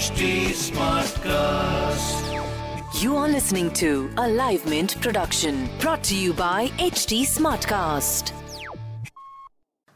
[0.00, 2.22] HT Smartcast.
[3.02, 8.32] You are listening to a Live Mint production brought to you by HT Smartcast.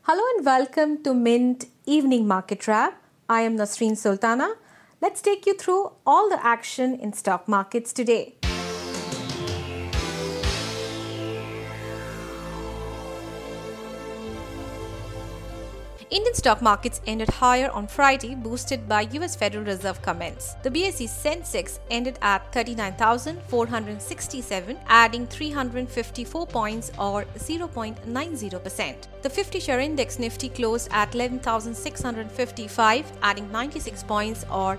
[0.02, 3.02] Hello and welcome to Mint Evening Market Wrap.
[3.30, 4.56] I am Nasreen Sultana.
[5.00, 8.34] Let's take you through all the action in stock markets today.
[16.14, 20.54] Indian stock markets ended higher on Friday, boosted by US Federal Reserve comments.
[20.62, 28.96] The BSE Sensex ended at 39,467, adding 354 points or 0.90%.
[29.22, 34.78] The 50 share index Nifty closed at 11,655, adding 96 points or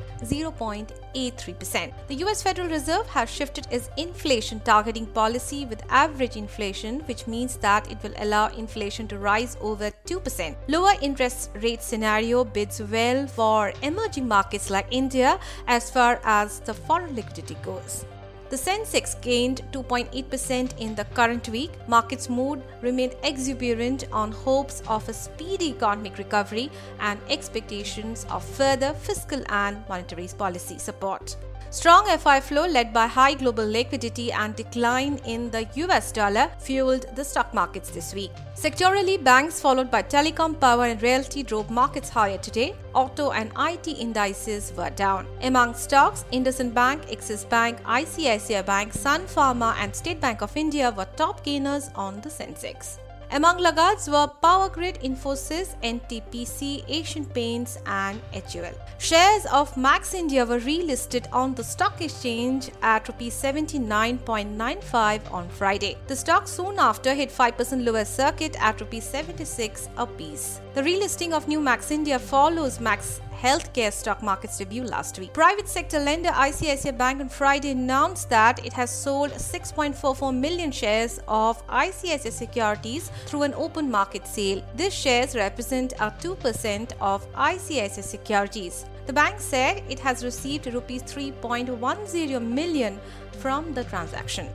[1.16, 1.94] 0.83%.
[2.08, 7.58] The US Federal Reserve has shifted its inflation targeting policy with average inflation, which means
[7.58, 10.56] that it will allow inflation to rise over 2%.
[10.68, 16.74] Lower interest rate scenario bids well for emerging markets like India as far as the
[16.74, 18.06] foreign liquidity goes.
[18.50, 21.72] The Sensex gained 2.8% in the current week.
[21.88, 28.94] Markets' mood remained exuberant on hopes of a speedy economic recovery and expectations of further
[28.94, 31.36] fiscal and monetary policy support.
[31.72, 37.06] Strong FI flow led by high global liquidity and decline in the US dollar fueled
[37.18, 38.32] the stock markets this week.
[38.56, 42.76] Sectorally, banks followed by telecom, power and realty drove markets higher today.
[42.94, 45.28] Auto and IT indices were down.
[45.42, 48.35] Among stocks, IndusInd Bank, Axis Bank, ICICI
[48.66, 52.98] Bank, Sun Pharma and State Bank of India were top gainers on the Sensex.
[53.32, 58.72] Among laggards were Power Grid, Infosys, NTPC, Asian Paints, and HUL.
[58.98, 65.98] Shares of Max India were relisted on the stock exchange at rupees 79.95 on Friday.
[66.08, 70.60] The stock soon after hit 5% lower circuit at rupees 76 a piece.
[70.76, 75.34] The relisting of New Max India follows Max healthcare stock market's debut last week.
[75.34, 81.20] Private sector lender ICICI Bank on Friday announced that it has sold 6.44 million shares
[81.28, 84.64] of ICICI securities through an open market sale.
[84.76, 88.86] These shares represent a 2% of ICICI securities.
[89.06, 93.00] The bank said it has received rupees 3.10 million
[93.40, 94.50] from the transaction.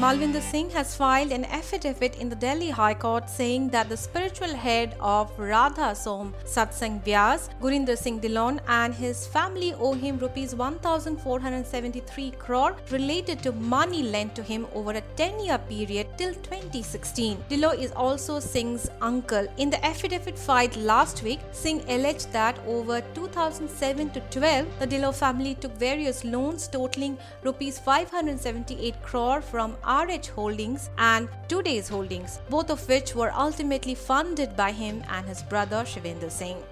[0.00, 4.54] Malvinder Singh has filed an affidavit in the Delhi High Court saying that the spiritual
[4.54, 10.54] head of Radha Soami Satsang Beas, Gurinder Singh Dhillon, and his family owe him rupees
[10.54, 17.36] 1473 crore related to money lent to him over a 10-year period till 2016.
[17.50, 19.46] Dhillon is also Singh's uncle.
[19.58, 25.14] In the affidavit filed last week, Singh alleged that over 2007 to 12, the Dhillon
[25.14, 32.70] family took various loans totaling rupees 578 crore from RH Holdings and Today's Holdings, both
[32.70, 36.62] of which were ultimately funded by him and his brother Shivendra Singh.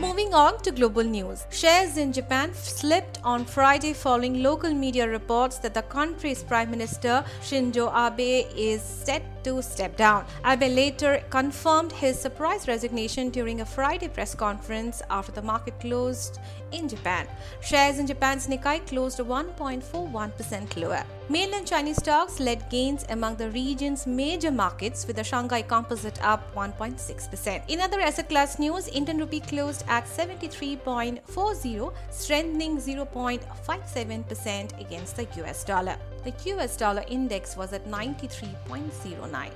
[0.00, 1.46] Moving on to global news.
[1.50, 7.24] Shares in Japan slipped on Friday following local media reports that the country's Prime Minister
[7.42, 10.26] Shinzo Abe is set to step down.
[10.44, 16.40] Abe later confirmed his surprise resignation during a Friday press conference after the market closed
[16.72, 17.28] in Japan.
[17.60, 21.04] Shares in Japan's Nikkei closed 1.41% lower.
[21.28, 26.52] Mainland Chinese stocks led gains among the region's major markets with the Shanghai Composite up
[26.54, 27.62] 1.6%.
[27.68, 35.62] In other asset class news, Indian rupee closed at 73.40, strengthening 0.57% against the US
[35.62, 35.96] dollar.
[36.26, 39.50] The US dollar index was at 93.09.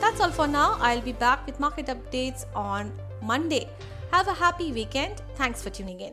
[0.00, 0.76] That's all for now.
[0.78, 2.92] I'll be back with market updates on
[3.22, 3.68] Monday.
[4.12, 5.20] Have a happy weekend.
[5.34, 6.12] Thanks for tuning in.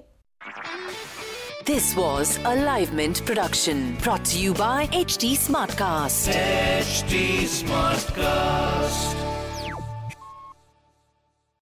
[1.67, 6.33] This was a Live Mint production brought to you by HT Smartcast.
[6.33, 9.40] HT Smartcast.